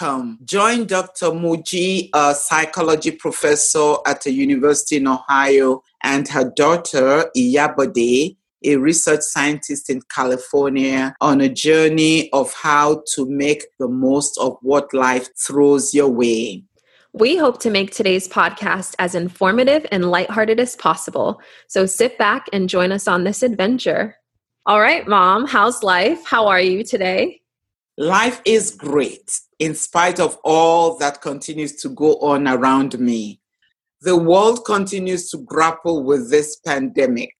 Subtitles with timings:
[0.00, 0.38] welcome.
[0.44, 1.26] Join Dr.
[1.26, 9.22] Muji, a psychology professor at the University in Ohio, and her daughter, Iyabode, a research
[9.22, 15.28] scientist in California, on a journey of how to make the most of what life
[15.38, 16.64] throws your way.
[17.12, 21.40] We hope to make today's podcast as informative and lighthearted as possible.
[21.66, 24.16] So sit back and join us on this adventure.
[24.66, 26.24] All right, Mom, how's life?
[26.24, 27.40] How are you today?
[28.00, 33.42] Life is great in spite of all that continues to go on around me.
[34.00, 37.36] The world continues to grapple with this pandemic.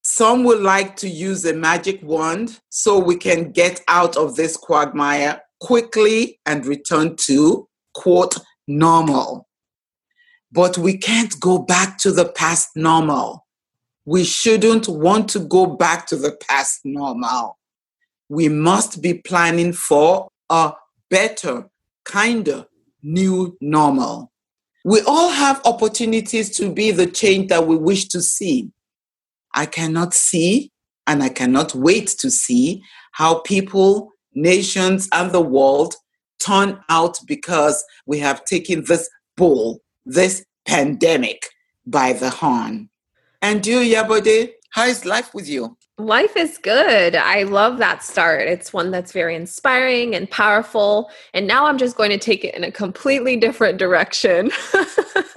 [0.00, 4.56] Some would like to use a magic wand so we can get out of this
[4.56, 9.46] quagmire quickly and return to, quote, normal.
[10.50, 13.46] But we can't go back to the past normal.
[14.06, 17.57] We shouldn't want to go back to the past normal
[18.28, 20.72] we must be planning for a
[21.10, 21.68] better,
[22.04, 22.66] kinder
[23.02, 24.32] new normal.
[24.84, 28.70] We all have opportunities to be the change that we wish to see.
[29.54, 30.72] I cannot see
[31.06, 35.94] and I cannot wait to see how people, nations, and the world
[36.38, 41.46] turn out because we have taken this bull, this pandemic
[41.86, 42.90] by the horn.
[43.40, 45.77] And you, Iyabode, how is life with you?
[45.98, 47.16] Life is good.
[47.16, 48.48] I love that start.
[48.48, 51.10] It's one that's very inspiring and powerful.
[51.34, 54.52] And now I'm just going to take it in a completely different direction.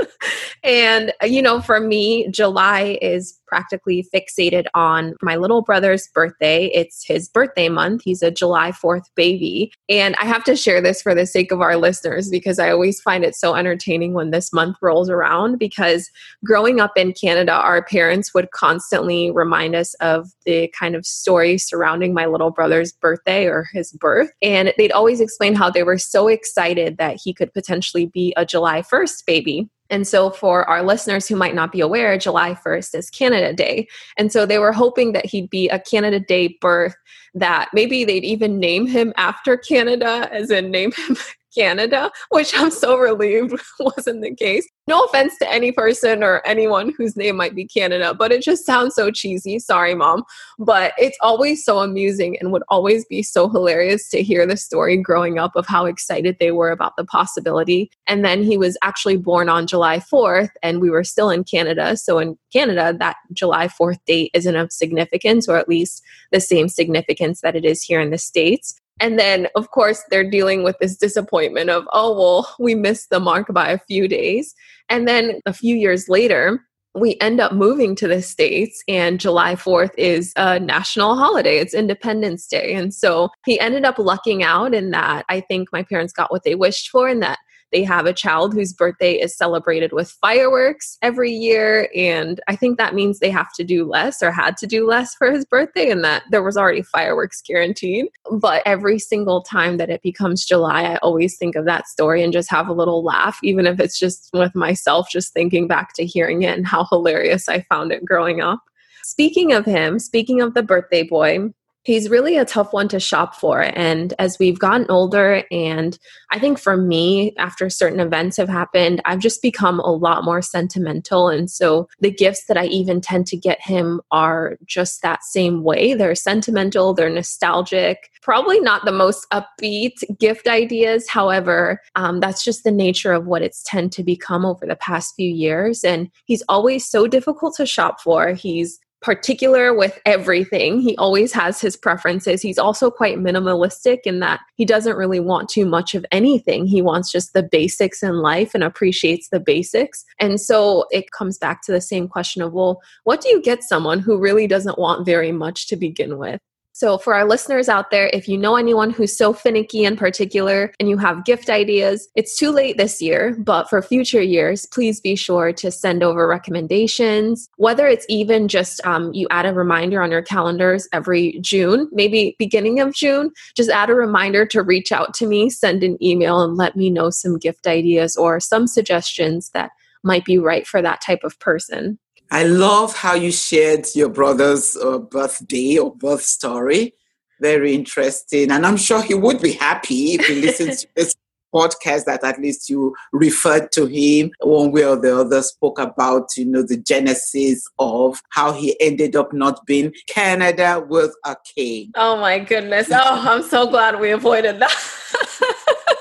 [0.64, 6.67] and, uh, you know, for me, July is practically fixated on my little brother's birthday.
[6.67, 8.04] It's his birthday month.
[8.06, 9.73] He's a July 4th baby.
[9.89, 13.02] And I have to share this for the sake of our listeners because I always
[13.02, 15.59] find it so entertaining when this month rolls around.
[15.59, 16.09] Because
[16.45, 21.58] growing up in Canada, our parents would constantly remind us of the kind of story
[21.58, 24.32] surrounding my little brother's birthday or his birth.
[24.42, 28.45] And they'd always explain how they were so excited that he could potentially be a
[28.45, 29.70] July 1st baby.
[29.91, 33.87] And so, for our listeners who might not be aware, July 1st is Canada Day.
[34.17, 36.95] And so, they were hoping that he'd be a Canada Day birth,
[37.35, 41.17] that maybe they'd even name him after Canada, as in name him
[41.56, 44.67] Canada, which I'm so relieved wasn't the case.
[44.88, 48.66] No offense to any person or anyone whose name might be Canada, but it just
[48.66, 49.60] sounds so cheesy.
[49.60, 50.23] Sorry, mom.
[50.60, 54.98] But it's always so amusing and would always be so hilarious to hear the story
[54.98, 57.89] growing up of how excited they were about the possibility.
[58.08, 61.95] And then he was actually born on July 4th, and we were still in Canada.
[61.95, 66.68] So in Canada, that July 4th date isn't of significance, or at least the same
[66.68, 68.80] significance that it is here in the States.
[69.02, 73.20] And then, of course, they're dealing with this disappointment of, oh, well, we missed the
[73.20, 74.54] mark by a few days.
[74.89, 76.64] And then a few years later,
[76.94, 81.58] we end up moving to the States, and July 4th is a national holiday.
[81.58, 82.73] It's Independence Day.
[82.73, 86.44] And so he ended up lucking out in that I think my parents got what
[86.44, 87.39] they wished for, and that
[87.71, 91.89] they have a child whose birthday is celebrated with fireworks every year.
[91.95, 95.15] And I think that means they have to do less or had to do less
[95.15, 98.08] for his birthday, and that there was already fireworks guaranteed.
[98.32, 102.33] But every single time that it becomes July, I always think of that story and
[102.33, 106.05] just have a little laugh, even if it's just with myself, just thinking back to
[106.05, 108.59] hearing it and how hilarious I found it growing up.
[109.03, 111.49] Speaking of him, speaking of the birthday boy,
[111.83, 113.61] he's really a tough one to shop for.
[113.75, 115.97] And as we've gotten older, and
[116.31, 120.41] I think for me, after certain events have happened, I've just become a lot more
[120.41, 121.30] sentimental.
[121.30, 125.64] And so the gifts that I even tend to get him are just that same
[125.64, 125.93] way.
[125.93, 131.09] They're sentimental, they're nostalgic, probably not the most upbeat gift ideas.
[131.09, 135.15] However, um, that's just the nature of what it's tend to become over the past
[135.15, 135.83] few years.
[135.83, 138.33] And he's always so difficult to shop for.
[138.33, 140.80] He's particular with everything.
[140.80, 142.42] He always has his preferences.
[142.42, 146.68] He's also quite minimalistic in that he doesn't really want too much of anything.
[146.68, 150.06] He wants just the basics in life and appreciates the basics.
[150.19, 153.63] And so it comes back to the same question of, well, what do you get
[153.63, 156.39] someone who really doesn't want very much to begin with?
[156.81, 160.74] So, for our listeners out there, if you know anyone who's so finicky in particular
[160.80, 165.00] and you have gift ideas, it's too late this year, but for future years, please
[165.00, 167.51] be sure to send over recommendations.
[167.57, 172.36] Whether it's even just um, you add a reminder on your calendars every June, maybe
[172.39, 176.42] beginning of June, just add a reminder to reach out to me, send an email,
[176.42, 179.69] and let me know some gift ideas or some suggestions that
[180.01, 182.00] might be right for that type of person.
[182.31, 186.94] I love how you shared your brother's uh, birthday or birth story.
[187.42, 188.51] Very interesting.
[188.51, 191.13] And I'm sure he would be happy if he listens to this
[191.54, 196.30] podcast that at least you referred to him one way or the other, spoke about,
[196.38, 201.89] you know, the genesis of how he ended up not being Canada with a K.
[201.95, 202.88] Oh my goodness.
[202.92, 205.98] Oh, I'm so glad we avoided that.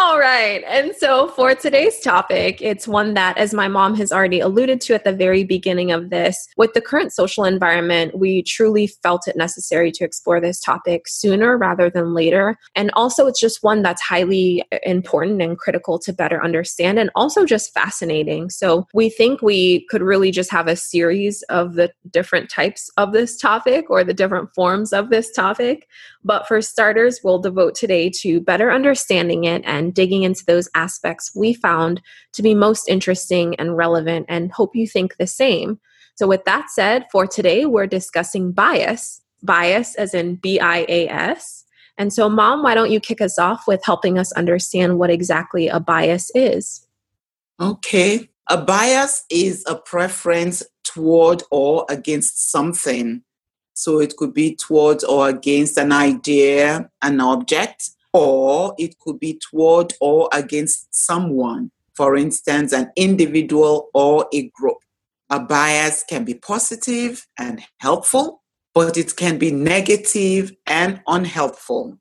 [0.00, 0.62] All right.
[0.68, 4.94] And so for today's topic, it's one that, as my mom has already alluded to
[4.94, 9.36] at the very beginning of this, with the current social environment, we truly felt it
[9.36, 12.56] necessary to explore this topic sooner rather than later.
[12.76, 17.44] And also, it's just one that's highly important and critical to better understand and also
[17.44, 18.50] just fascinating.
[18.50, 23.12] So we think we could really just have a series of the different types of
[23.12, 25.88] this topic or the different forms of this topic.
[26.24, 31.32] But for starters, we'll devote today to better understanding it and digging into those aspects
[31.34, 32.00] we found
[32.32, 35.80] to be most interesting and relevant, and hope you think the same.
[36.14, 41.08] So, with that said, for today, we're discussing bias, bias as in B I A
[41.08, 41.64] S.
[41.96, 45.68] And so, Mom, why don't you kick us off with helping us understand what exactly
[45.68, 46.86] a bias is?
[47.60, 48.28] Okay.
[48.50, 53.22] A bias is a preference toward or against something.
[53.74, 59.38] So it could be toward or against an idea, an object, or it could be
[59.38, 64.78] toward or against someone, for instance, an individual or a group.
[65.30, 68.42] A bias can be positive and helpful,
[68.74, 71.98] but it can be negative and unhelpful.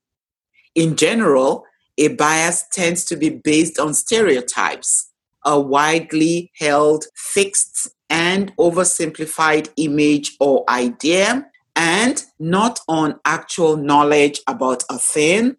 [0.75, 1.65] In general,
[1.97, 5.11] a bias tends to be based on stereotypes,
[5.43, 14.83] a widely held, fixed, and oversimplified image or idea, and not on actual knowledge about
[14.89, 15.57] a thing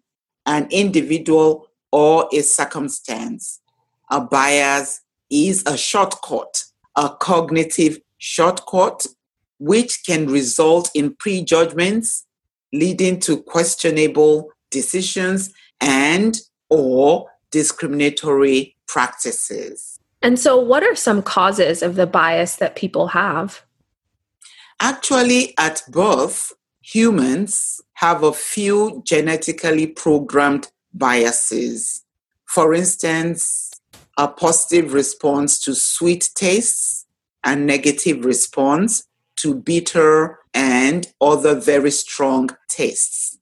[0.49, 3.61] an individual or a circumstance.
[4.09, 6.63] A bias is a shortcut,
[6.95, 9.05] a cognitive shortcut,
[9.59, 12.25] which can result in prejudgments
[12.73, 19.99] leading to questionable decisions and or discriminatory practices.
[20.21, 23.61] And so what are some causes of the bias that people have?
[24.79, 26.53] Actually, at birth,
[26.93, 32.03] humans have a few genetically programmed biases.
[32.45, 33.71] For instance,
[34.17, 37.05] a positive response to sweet tastes
[37.43, 39.03] and negative response
[39.35, 43.37] to bitter and other very strong tastes.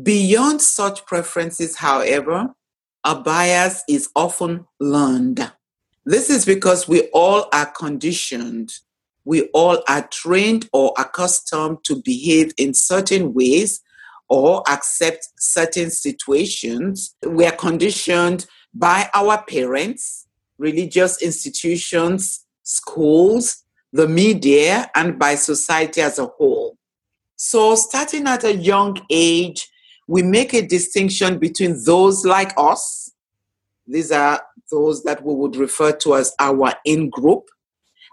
[0.00, 2.54] Beyond such preferences, however,
[3.02, 5.52] a bias is often learned.
[6.06, 8.72] This is because we all are conditioned
[9.24, 13.80] we all are trained or accustomed to behave in certain ways
[14.28, 17.14] or accept certain situations.
[17.26, 20.26] We are conditioned by our parents,
[20.58, 26.76] religious institutions, schools, the media, and by society as a whole.
[27.36, 29.68] So, starting at a young age,
[30.08, 33.12] we make a distinction between those like us,
[33.86, 37.44] these are those that we would refer to as our in group,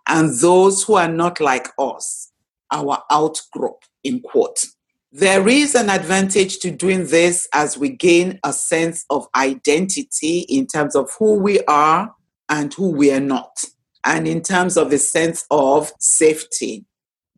[0.07, 2.31] and those who are not like us,
[2.71, 4.65] our out group, in quote.
[5.11, 10.67] There is an advantage to doing this as we gain a sense of identity in
[10.67, 12.13] terms of who we are
[12.47, 13.63] and who we are not,
[14.05, 16.85] and in terms of a sense of safety.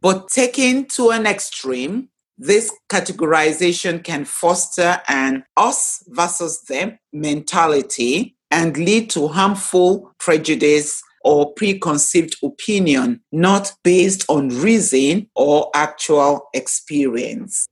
[0.02, 8.78] But taken to an extreme, this categorization can foster an us versus them mentality and
[8.78, 17.68] lead to harmful prejudice or preconceived opinion, not based on reason or actual experience.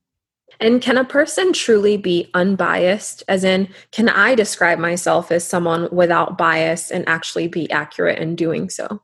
[0.60, 3.24] And can a person truly be unbiased?
[3.28, 8.36] As in, can I describe myself as someone without bias and actually be accurate in
[8.36, 9.02] doing so?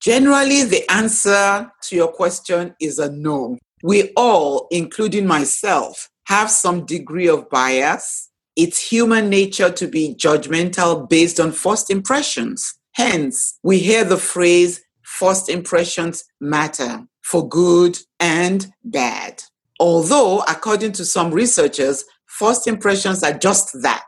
[0.00, 3.56] Generally, the answer to your question is a no.
[3.82, 8.28] We all, including myself, have some degree of bias.
[8.54, 12.77] It's human nature to be judgmental based on first impressions.
[12.98, 19.40] Hence, we hear the phrase first impressions matter for good and bad.
[19.78, 24.04] Although, according to some researchers, first impressions are just that.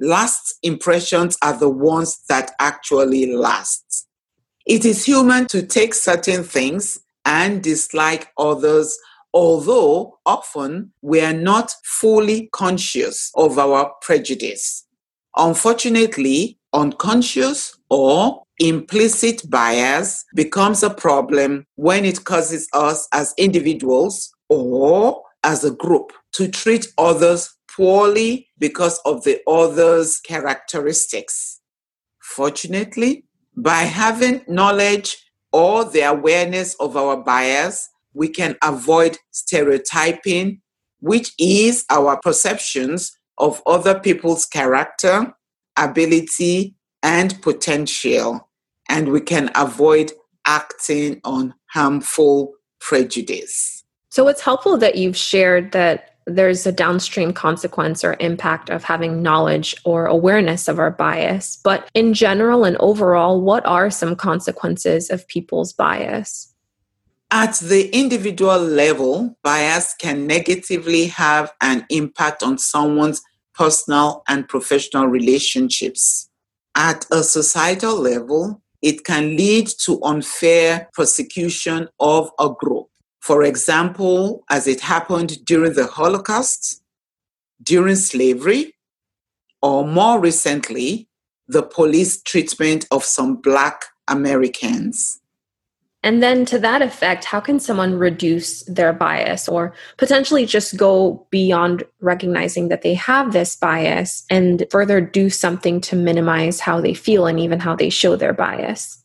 [0.00, 4.08] Last impressions are the ones that actually last.
[4.66, 8.98] It is human to take certain things and dislike others,
[9.34, 14.86] although often we are not fully conscious of our prejudice.
[15.36, 25.22] Unfortunately, unconscious or implicit bias becomes a problem when it causes us as individuals or
[25.42, 31.60] as a group to treat others poorly because of the other's characteristics.
[32.20, 33.24] Fortunately,
[33.56, 35.16] by having knowledge
[35.52, 40.60] or the awareness of our bias, we can avoid stereotyping,
[41.00, 45.32] which is our perceptions of other people's character,
[45.76, 48.48] ability, and potential,
[48.88, 50.12] and we can avoid
[50.46, 53.84] acting on harmful prejudice.
[54.10, 59.22] So it's helpful that you've shared that there's a downstream consequence or impact of having
[59.22, 61.58] knowledge or awareness of our bias.
[61.62, 66.52] But in general and overall, what are some consequences of people's bias?
[67.30, 73.22] At the individual level, bias can negatively have an impact on someone's
[73.54, 76.29] personal and professional relationships.
[76.74, 82.86] At a societal level, it can lead to unfair persecution of a group.
[83.20, 86.82] For example, as it happened during the Holocaust,
[87.62, 88.74] during slavery,
[89.60, 91.08] or more recently,
[91.46, 95.19] the police treatment of some Black Americans.
[96.02, 101.26] And then, to that effect, how can someone reduce their bias or potentially just go
[101.30, 106.94] beyond recognizing that they have this bias and further do something to minimize how they
[106.94, 109.04] feel and even how they show their bias?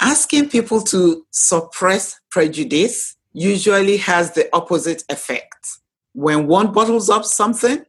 [0.00, 5.68] Asking people to suppress prejudice usually has the opposite effect.
[6.12, 7.84] When one bottles up something,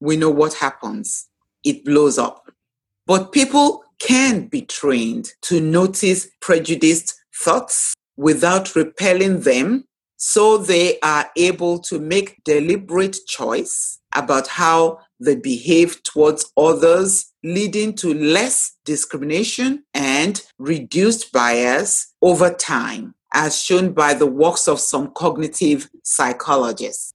[0.00, 1.28] we know what happens
[1.64, 2.50] it blows up.
[3.06, 9.84] But people can be trained to notice prejudiced thoughts without repelling them
[10.16, 17.92] so they are able to make deliberate choice about how they behave towards others leading
[17.94, 25.10] to less discrimination and reduced bias over time as shown by the works of some
[25.12, 27.12] cognitive psychologists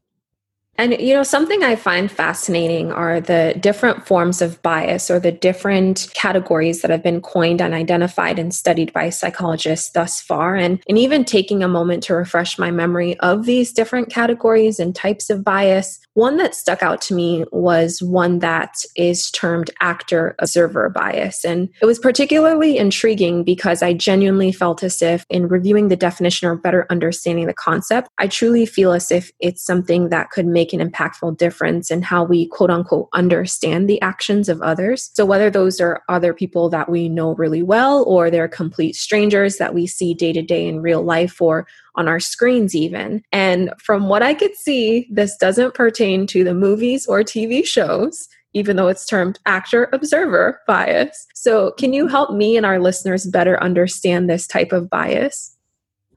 [0.77, 5.31] and, you know, something I find fascinating are the different forms of bias or the
[5.31, 10.55] different categories that have been coined and identified and studied by psychologists thus far.
[10.55, 14.95] And, and even taking a moment to refresh my memory of these different categories and
[14.95, 20.35] types of bias, one that stuck out to me was one that is termed actor
[20.39, 21.45] observer bias.
[21.45, 26.47] And it was particularly intriguing because I genuinely felt as if, in reviewing the definition
[26.47, 30.73] or better understanding the concept, I truly feel as if it's something that could make
[30.73, 35.11] an impactful difference in how we quote unquote understand the actions of others.
[35.13, 39.57] So, whether those are other people that we know really well or they're complete strangers
[39.57, 43.23] that we see day to day in real life or on our screens, even.
[43.31, 48.29] And from what I could see, this doesn't pertain to the movies or TV shows
[48.53, 51.27] even though it's termed actor observer bias.
[51.35, 55.55] So, can you help me and our listeners better understand this type of bias?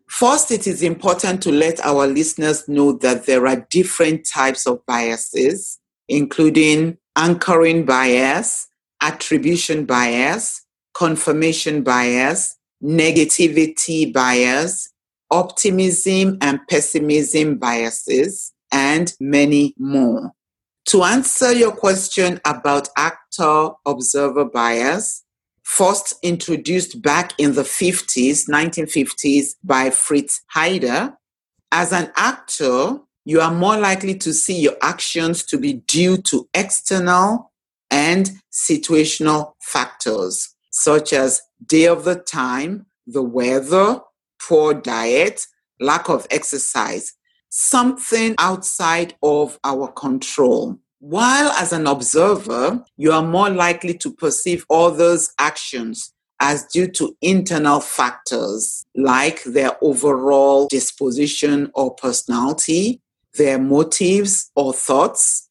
[0.06, 4.84] First, it is important to let our listeners know that there are different types of
[4.86, 8.68] biases, including anchoring bias,
[9.02, 14.92] attribution bias, confirmation bias, negativity bias,
[15.30, 20.32] optimism and pessimism biases, and many more.
[20.86, 25.24] To answer your question about actor observer bias,
[25.62, 31.16] first introduced back in the 50s, 1950s, by Fritz Heider.
[31.70, 36.48] As an actor, you are more likely to see your actions to be due to
[36.54, 37.52] external
[37.90, 44.00] and situational factors, such as day of the time, the weather,
[44.46, 45.46] poor diet,
[45.80, 47.12] lack of exercise,
[47.48, 50.78] something outside of our control.
[51.00, 57.16] While as an observer, you are more likely to perceive others' actions as due to
[57.20, 63.00] internal factors like their overall disposition or personality,
[63.34, 65.48] their motives or thoughts.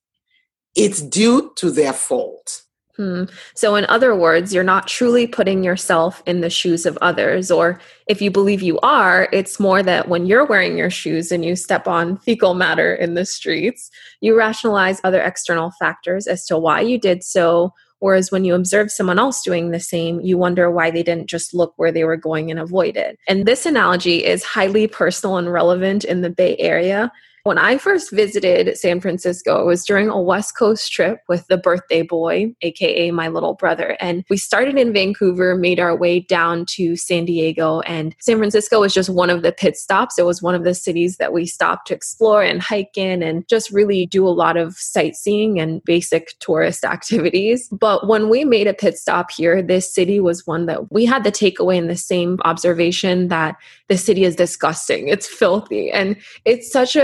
[0.75, 2.63] It's due to their fault.
[3.00, 3.24] Hmm.
[3.56, 7.50] So, in other words, you're not truly putting yourself in the shoes of others.
[7.50, 11.46] Or if you believe you are, it's more that when you're wearing your shoes and
[11.46, 13.89] you step on fecal matter in the streets,
[14.20, 17.74] you rationalize other external factors as to why you did so.
[18.00, 21.53] Whereas when you observe someone else doing the same, you wonder why they didn't just
[21.53, 23.18] look where they were going and avoid it.
[23.29, 28.12] And this analogy is highly personal and relevant in the Bay Area when I first
[28.12, 33.12] visited San Francisco, it was during a West Coast trip with the birthday boy, aka
[33.12, 33.98] my little brother.
[34.00, 38.81] And we started in Vancouver, made our way down to San Diego, and San Francisco
[38.81, 40.19] was just one of the pit stops.
[40.19, 43.48] It was one of the cities that we stopped to explore and hike in and
[43.48, 47.69] just really do a lot of sightseeing and basic tourist activities.
[47.72, 51.24] But when we made a pit stop here, this city was one that we had
[51.24, 53.55] the takeaway and the same observation that
[53.88, 55.08] the city is disgusting.
[55.08, 55.91] It's filthy.
[55.91, 56.15] And
[56.46, 56.96] it's such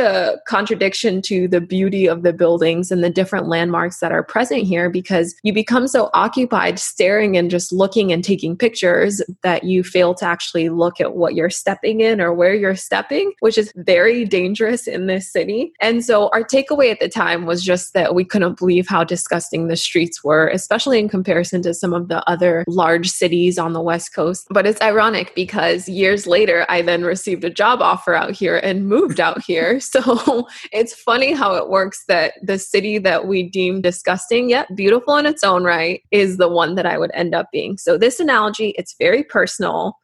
[0.47, 4.89] contradiction to the beauty of the buildings and the different landmarks that are present here
[4.89, 10.13] because you become so occupied staring and just looking and taking pictures that you fail
[10.15, 14.25] to actually look at what you're stepping in or where you're stepping, which is very
[14.25, 15.71] dangerous in this city.
[15.81, 19.67] And so our takeaway at the time was just that we couldn't believe how disgusting
[19.67, 23.81] the streets were, especially in comparison to some of the other large cities on the
[23.81, 24.47] West Coast.
[24.49, 28.87] But it's ironic because years later, I then received a job offer out here and
[28.87, 29.79] moved out here.
[29.95, 34.75] So So it's funny how it works that the city that we deem disgusting, yet
[34.75, 37.77] beautiful in its own right, is the one that I would end up being.
[37.77, 39.97] So this analogy, it's very personal.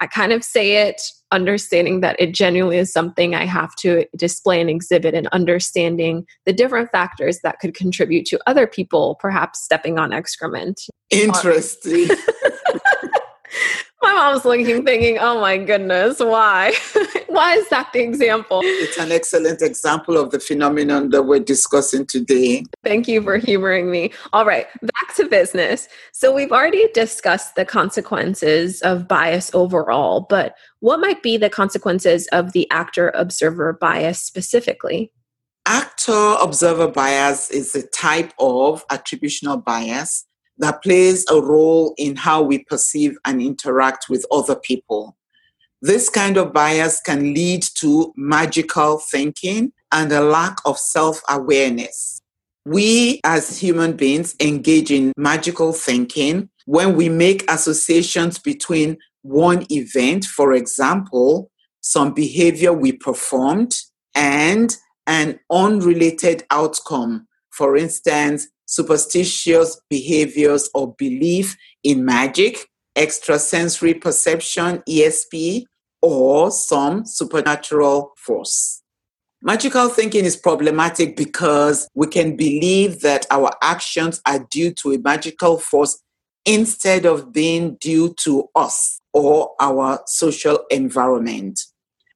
[0.00, 4.60] I kind of say it understanding that it genuinely is something I have to display
[4.60, 9.98] and exhibit and understanding the different factors that could contribute to other people perhaps stepping
[9.98, 10.80] on excrement.
[11.10, 12.08] Interesting.
[14.04, 16.74] My mom's looking, thinking, oh my goodness, why?
[17.26, 18.60] why is that the example?
[18.62, 22.64] It's an excellent example of the phenomenon that we're discussing today.
[22.84, 24.12] Thank you for humoring me.
[24.34, 25.88] All right, back to business.
[26.12, 32.26] So, we've already discussed the consequences of bias overall, but what might be the consequences
[32.26, 35.12] of the actor observer bias specifically?
[35.64, 40.26] Actor observer bias is a type of attributional bias
[40.58, 45.16] that plays a role in how we perceive and interact with other people.
[45.82, 52.20] This kind of bias can lead to magical thinking and a lack of self awareness.
[52.64, 60.24] We as human beings engage in magical thinking when we make associations between one event,
[60.24, 63.74] for example, some behavior we performed,
[64.14, 64.74] and
[65.06, 67.26] an unrelated outcome.
[67.50, 72.66] For instance, superstitious behaviors or belief in magic,
[72.96, 75.64] extrasensory perception, ESP,
[76.02, 78.82] or some supernatural force.
[79.42, 84.98] Magical thinking is problematic because we can believe that our actions are due to a
[84.98, 86.00] magical force
[86.46, 91.60] instead of being due to us or our social environment.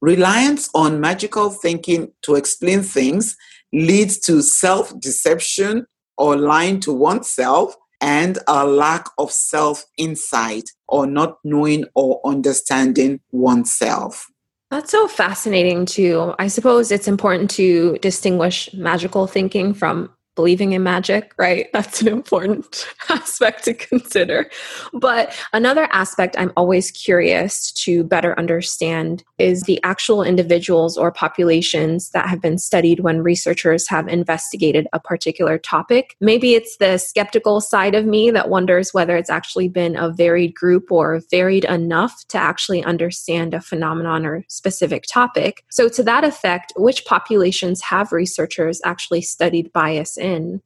[0.00, 3.36] Reliance on magical thinking to explain things
[3.72, 5.86] leads to self deception
[6.18, 13.20] or lying to oneself and a lack of self insight or not knowing or understanding
[13.30, 14.26] oneself.
[14.70, 16.34] That's so fascinating, too.
[16.38, 21.66] I suppose it's important to distinguish magical thinking from believing in magic, right?
[21.72, 24.48] That's an important aspect to consider.
[24.92, 32.10] But another aspect I'm always curious to better understand is the actual individuals or populations
[32.10, 36.14] that have been studied when researchers have investigated a particular topic.
[36.20, 40.54] Maybe it's the skeptical side of me that wonders whether it's actually been a varied
[40.54, 45.64] group or varied enough to actually understand a phenomenon or specific topic.
[45.68, 50.27] So, to that effect, which populations have researchers actually studied bias in?
[50.28, 50.62] In?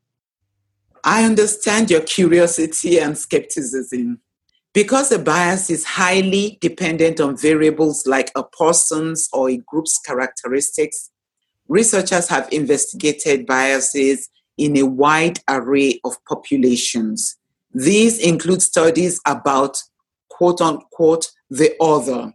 [1.04, 4.20] I understand your curiosity and skepticism.
[4.74, 11.10] Because a bias is highly dependent on variables like a person's or a group's characteristics,
[11.68, 17.36] researchers have investigated biases in a wide array of populations.
[17.74, 19.82] These include studies about
[20.30, 22.32] quote unquote the other,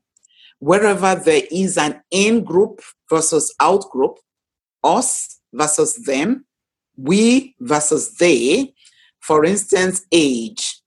[0.60, 4.18] wherever there is an in group versus out group,
[4.84, 6.46] us versus them,
[6.98, 8.74] we versus they.
[9.20, 10.82] For instance, age.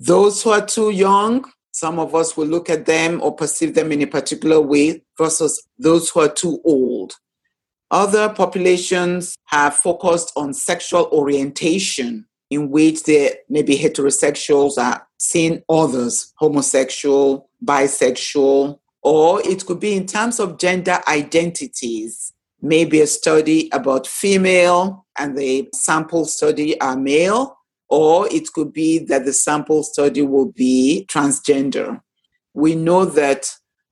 [0.00, 3.92] Those who are too young, some of us will look at them or perceive them
[3.92, 7.14] in a particular way versus those who are too old.
[7.90, 16.32] Other populations have focused on sexual orientation, in which they maybe heterosexuals are seeing others,
[16.36, 24.06] homosexual, bisexual, or it could be in terms of gender identities maybe a study about
[24.06, 30.22] female and the sample study are male, or it could be that the sample study
[30.22, 32.00] will be transgender.
[32.54, 33.46] We know that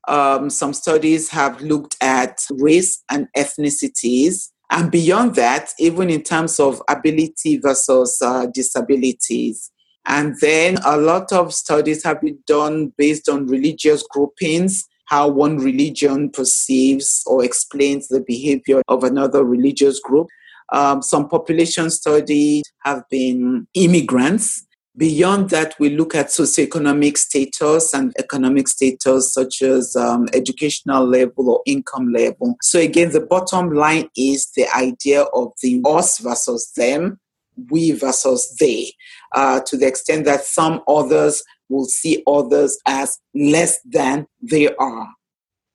[0.09, 4.51] um, some studies have looked at race and ethnicities.
[4.71, 9.71] And beyond that, even in terms of ability versus uh, disabilities.
[10.07, 15.59] And then a lot of studies have been done based on religious groupings how one
[15.59, 20.27] religion perceives or explains the behavior of another religious group.
[20.73, 24.65] Um, some population studies have been immigrants.
[24.97, 31.51] Beyond that, we look at socioeconomic status and economic status, such as um, educational level
[31.51, 32.57] or income level.
[32.63, 37.21] So, again, the bottom line is the idea of the us versus them,
[37.71, 38.93] we versus they,
[39.33, 45.09] uh, to the extent that some others will see others as less than they are.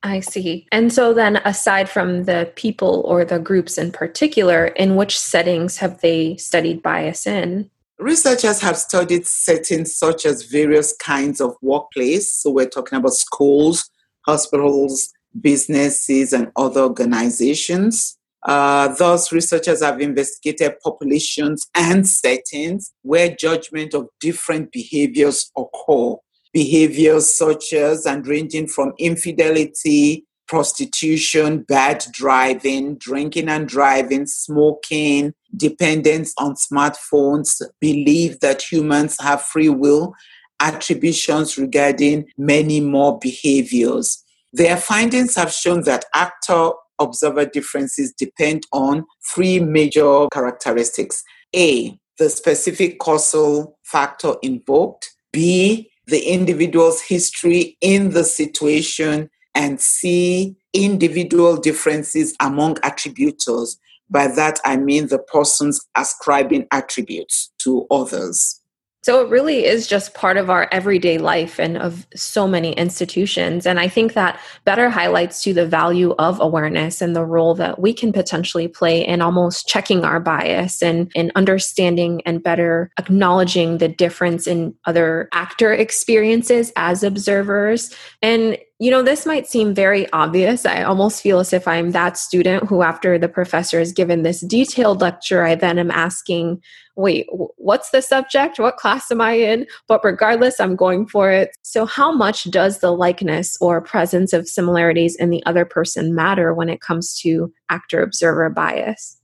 [0.03, 0.67] I see.
[0.71, 5.77] And so then aside from the people or the groups in particular, in which settings
[5.77, 7.69] have they studied bias in?
[7.99, 12.33] Researchers have studied settings such as various kinds of workplace.
[12.33, 13.87] So we're talking about schools,
[14.25, 18.17] hospitals, businesses, and other organizations.
[18.43, 26.15] Uh, thus, researchers have investigated populations and settings where judgment of different behaviors occur.
[26.53, 36.33] Behaviors such as and ranging from infidelity, prostitution, bad driving, drinking and driving, smoking, dependence
[36.37, 40.13] on smartphones, belief that humans have free will,
[40.59, 44.23] attributions regarding many more behaviors.
[44.51, 51.23] Their findings have shown that actor observer differences depend on three major characteristics
[51.55, 60.55] A, the specific causal factor invoked, B, the individual's history in the situation, and see
[60.73, 63.77] individual differences among attributors.
[64.09, 68.60] By that, I mean the person's ascribing attributes to others.
[69.03, 73.65] So it really is just part of our everyday life and of so many institutions.
[73.65, 77.79] And I think that better highlights to the value of awareness and the role that
[77.79, 83.79] we can potentially play in almost checking our bias and in understanding and better acknowledging
[83.79, 87.95] the difference in other actor experiences as observers.
[88.21, 90.65] And you know, this might seem very obvious.
[90.65, 94.41] I almost feel as if I'm that student who, after the professor has given this
[94.41, 96.63] detailed lecture, I then am asking,
[96.95, 98.57] wait, what's the subject?
[98.57, 99.67] What class am I in?
[99.87, 101.55] But regardless, I'm going for it.
[101.61, 106.51] So, how much does the likeness or presence of similarities in the other person matter
[106.51, 109.15] when it comes to actor observer bias?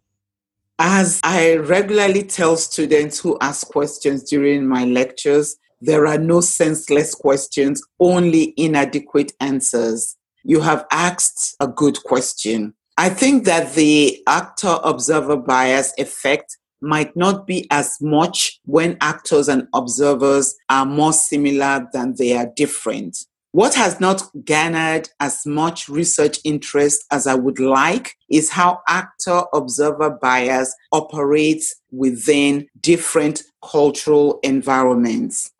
[0.77, 7.13] As I regularly tell students who ask questions during my lectures, there are no senseless
[7.13, 10.15] questions, only inadequate answers.
[10.43, 12.73] You have asked a good question.
[12.97, 19.47] I think that the actor observer bias effect might not be as much when actors
[19.49, 23.17] and observers are more similar than they are different.
[23.51, 29.41] What has not garnered as much research interest as I would like is how actor
[29.53, 35.51] observer bias operates within different cultural environments.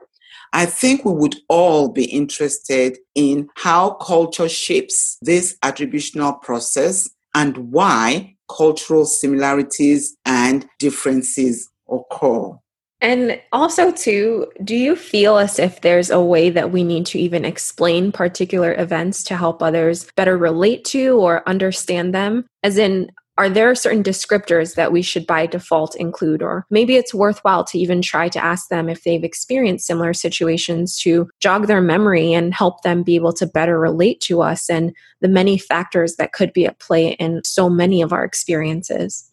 [0.58, 7.72] I think we would all be interested in how culture shapes this attributional process and
[7.72, 12.58] why cultural similarities and differences occur.
[13.02, 17.20] And also, too, do you feel as if there's a way that we need to
[17.20, 22.48] even explain particular events to help others better relate to or understand them?
[22.64, 26.42] As in, are there certain descriptors that we should by default include?
[26.42, 30.98] Or maybe it's worthwhile to even try to ask them if they've experienced similar situations
[31.00, 34.94] to jog their memory and help them be able to better relate to us and
[35.22, 39.30] the many factors that could be at play in so many of our experiences.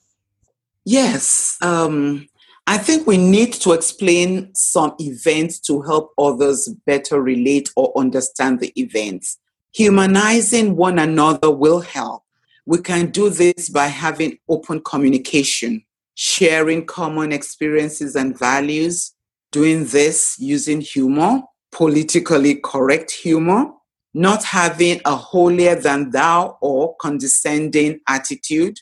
[0.85, 1.57] Yes.
[1.63, 2.29] Um,
[2.67, 8.61] I think we need to explain some events to help others better relate or understand
[8.61, 9.39] the events.
[9.73, 12.24] Humanizing one another will help
[12.67, 19.13] we can do this by having open communication, sharing common experiences and values,
[19.53, 23.71] doing this using humor, politically correct humor,
[24.15, 28.79] not having a holier than thou or condescending attitude,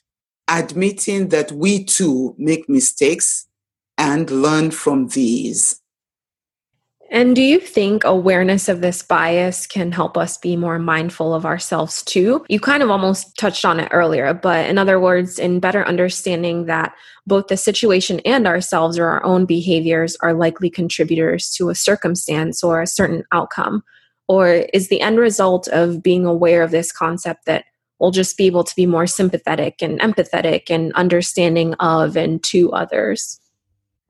[0.49, 3.49] admitting that we too make mistakes
[3.99, 5.82] and learn from these.
[7.13, 11.45] And do you think awareness of this bias can help us be more mindful of
[11.45, 12.43] ourselves too?
[12.49, 16.65] You kind of almost touched on it earlier, but in other words, in better understanding
[16.67, 16.95] that
[17.27, 22.65] both the situation and ourselves or our own behaviors are likely contributors to a circumstance
[22.65, 23.85] or a certain outcome?
[24.27, 27.67] Or is the end result of being aware of this concept that
[27.99, 32.73] we'll just be able to be more sympathetic and empathetic and understanding of and to
[32.73, 33.39] others?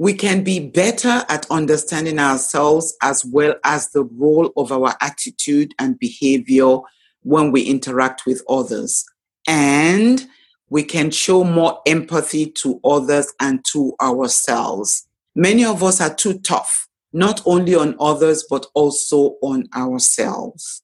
[0.03, 5.73] We can be better at understanding ourselves as well as the role of our attitude
[5.79, 6.79] and behavior
[7.23, 9.05] when we interact with others.
[9.47, 10.27] And
[10.69, 15.07] we can show more empathy to others and to ourselves.
[15.37, 20.83] Many of us are too tough, not only on others, but also on ourselves.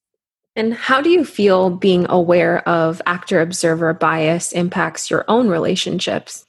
[0.55, 6.45] And how do you feel being aware of actor observer bias impacts your own relationships?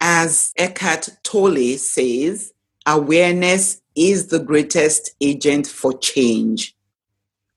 [0.00, 2.52] As Eckhart Tolle says,
[2.86, 6.76] awareness is the greatest agent for change.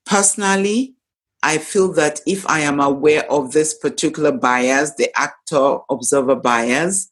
[0.06, 0.96] Personally,
[1.44, 7.12] I feel that if I am aware of this particular bias, the actor observer bias,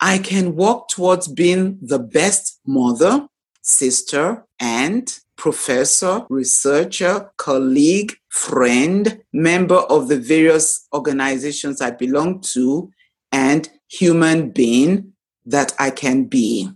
[0.00, 3.28] I can work towards being the best mother,
[3.62, 12.90] sister, aunt, professor, researcher, colleague, friend, member of the various organizations I belong to,
[13.32, 15.12] and human being
[15.44, 16.68] that I can be.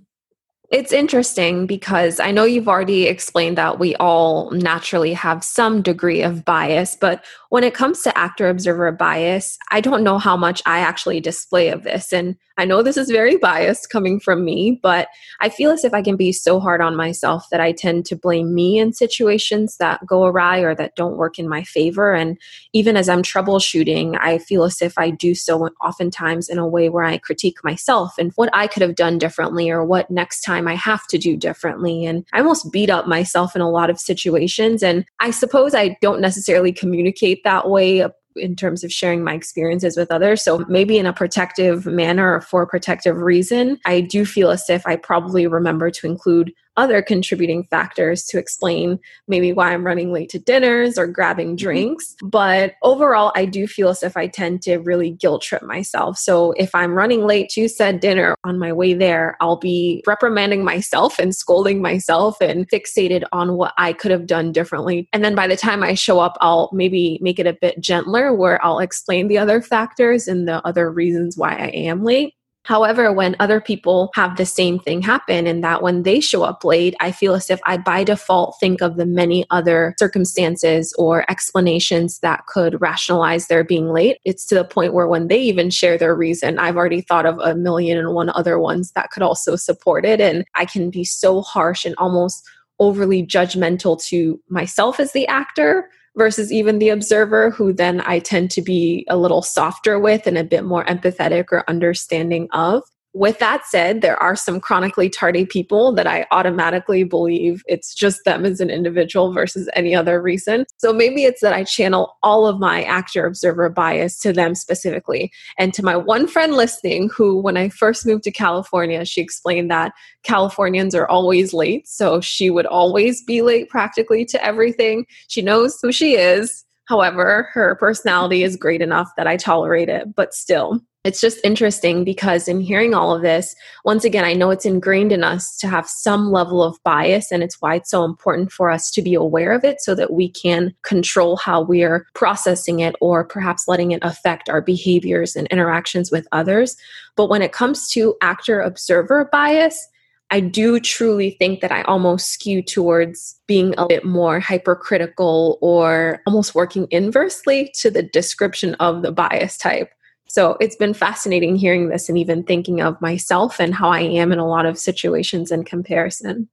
[0.70, 6.22] It's interesting because I know you've already explained that we all naturally have some degree
[6.22, 10.62] of bias, but when it comes to actor observer bias, I don't know how much
[10.66, 12.12] I actually display of this.
[12.12, 15.08] And I know this is very biased coming from me, but
[15.40, 18.16] I feel as if I can be so hard on myself that I tend to
[18.16, 22.12] blame me in situations that go awry or that don't work in my favor.
[22.12, 22.38] And
[22.72, 26.88] even as I'm troubleshooting, I feel as if I do so oftentimes in a way
[26.88, 30.68] where I critique myself and what I could have done differently or what next time
[30.68, 32.04] I have to do differently.
[32.04, 34.82] And I almost beat up myself in a lot of situations.
[34.82, 39.96] And I suppose I don't necessarily communicate that way in terms of sharing my experiences
[39.96, 40.42] with others.
[40.42, 44.68] So maybe in a protective manner or for a protective reason, I do feel as
[44.70, 50.12] if I probably remember to include other contributing factors to explain maybe why I'm running
[50.12, 51.64] late to dinners or grabbing mm-hmm.
[51.64, 52.16] drinks.
[52.22, 56.18] But overall, I do feel as if I tend to really guilt trip myself.
[56.18, 60.64] So if I'm running late to said dinner on my way there, I'll be reprimanding
[60.64, 65.08] myself and scolding myself and fixated on what I could have done differently.
[65.12, 68.34] And then by the time I show up, I'll maybe make it a bit gentler
[68.34, 72.34] where I'll explain the other factors and the other reasons why I am late.
[72.70, 76.62] However, when other people have the same thing happen, and that when they show up
[76.62, 81.28] late, I feel as if I by default think of the many other circumstances or
[81.28, 84.18] explanations that could rationalize their being late.
[84.24, 87.40] It's to the point where when they even share their reason, I've already thought of
[87.40, 90.20] a million and one other ones that could also support it.
[90.20, 95.88] And I can be so harsh and almost overly judgmental to myself as the actor
[96.16, 100.38] versus even the observer, who then I tend to be a little softer with and
[100.38, 102.82] a bit more empathetic or understanding of.
[103.12, 108.20] With that said, there are some chronically tardy people that I automatically believe it's just
[108.24, 110.64] them as an individual versus any other reason.
[110.78, 115.32] So maybe it's that I channel all of my actor observer bias to them specifically.
[115.58, 119.72] And to my one friend listening, who, when I first moved to California, she explained
[119.72, 119.92] that
[120.22, 121.88] Californians are always late.
[121.88, 125.04] So she would always be late practically to everything.
[125.26, 126.64] She knows who she is.
[126.86, 132.04] However, her personality is great enough that I tolerate it, but still, it's just interesting
[132.04, 133.54] because in hearing all of this,
[133.86, 137.42] once again, I know it's ingrained in us to have some level of bias, and
[137.42, 140.28] it's why it's so important for us to be aware of it so that we
[140.28, 146.10] can control how we're processing it or perhaps letting it affect our behaviors and interactions
[146.10, 146.76] with others.
[147.16, 149.88] But when it comes to actor observer bias,
[150.30, 156.20] I do truly think that I almost skew towards being a bit more hypercritical or
[156.26, 159.90] almost working inversely to the description of the bias type.
[160.30, 164.30] So it's been fascinating hearing this and even thinking of myself and how I am
[164.30, 166.48] in a lot of situations in comparison.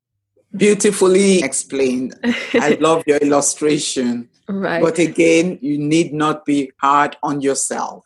[0.56, 2.16] Beautifully explained.
[2.56, 4.30] I love your illustration.
[4.50, 4.82] Right.
[4.82, 8.04] But again, you need not be hard on yourself.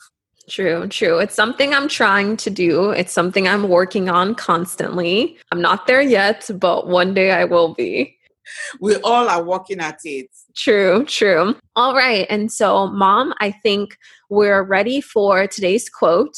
[0.49, 1.19] True, true.
[1.19, 2.89] It's something I'm trying to do.
[2.89, 5.37] It's something I'm working on constantly.
[5.53, 8.17] I'm not there yet, but one day I will be.
[8.79, 10.27] We all are working at it.
[10.55, 11.55] True, true.
[11.75, 12.25] All right.
[12.29, 13.97] And so, mom, I think
[14.29, 16.37] we're ready for today's quote.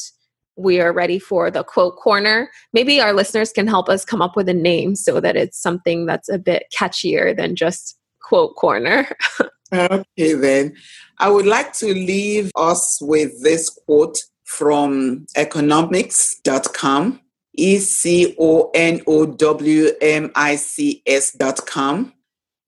[0.56, 2.50] We are ready for the quote corner.
[2.72, 6.06] Maybe our listeners can help us come up with a name so that it's something
[6.06, 9.08] that's a bit catchier than just quote corner.
[9.72, 10.74] okay, then.
[11.18, 17.20] I would like to leave us with this quote from econowmics.com,
[17.54, 22.12] E C O N O W M I C S.com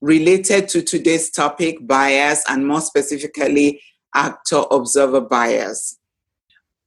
[0.01, 3.81] related to today's topic, bias, and more specifically,
[4.14, 5.99] actor observer bias.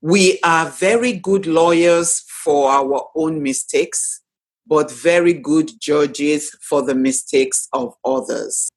[0.02, 4.22] We are very good lawyers for our own mistakes,
[4.66, 8.70] but very good judges for the mistakes of others.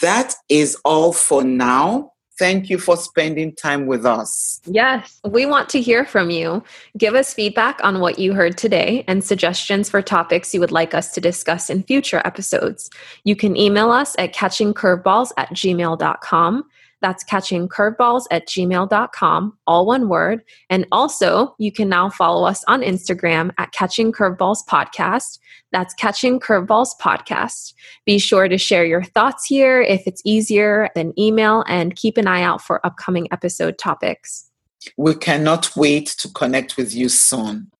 [0.00, 2.11] That is all for now.
[2.38, 4.60] Thank you for spending time with us.
[4.64, 6.62] Yes, we want to hear from you.
[6.96, 10.94] Give us feedback on what you heard today and suggestions for topics you would like
[10.94, 12.90] us to discuss in future episodes.
[13.24, 16.64] You can email us at catchingcurveballs at gmail.com.
[17.02, 20.42] That's catching curveballs at gmail.com, all one word.
[20.70, 25.38] And also, you can now follow us on Instagram at Catching Curveballs Podcast.
[25.72, 27.74] That's Catching Curveballs Podcast.
[28.06, 32.28] Be sure to share your thoughts here if it's easier than email and keep an
[32.28, 34.48] eye out for upcoming episode topics.
[34.96, 37.70] We cannot wait to connect with you soon.